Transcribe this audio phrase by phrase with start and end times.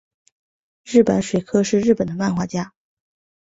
[0.83, 2.73] 日坂水柯是日本的漫画家。